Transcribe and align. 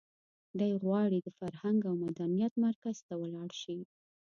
دی 0.59 0.71
غواړي 0.83 1.17
د 1.23 1.27
فرهنګ 1.39 1.79
او 1.89 1.95
مدنیت 2.05 2.53
مرکز 2.65 2.97
ته 3.07 3.13
ولاړ 3.21 3.49
شي. 3.61 3.79